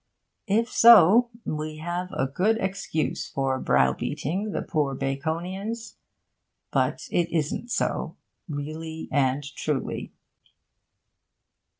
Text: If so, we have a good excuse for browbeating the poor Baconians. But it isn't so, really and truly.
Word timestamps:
If 0.47 0.67
so, 0.67 1.29
we 1.45 1.77
have 1.77 2.09
a 2.13 2.25
good 2.25 2.57
excuse 2.57 3.27
for 3.29 3.59
browbeating 3.59 4.49
the 4.49 4.63
poor 4.63 4.95
Baconians. 4.95 5.97
But 6.71 7.07
it 7.11 7.29
isn't 7.31 7.69
so, 7.69 8.17
really 8.49 9.09
and 9.11 9.43
truly. 9.43 10.11